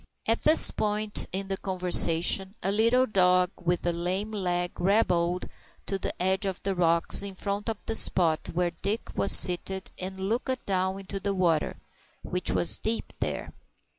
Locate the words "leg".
4.31-4.71